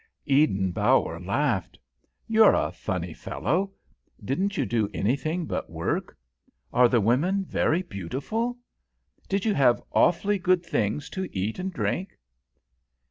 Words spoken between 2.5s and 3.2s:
a funny